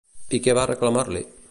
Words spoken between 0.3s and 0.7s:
I què va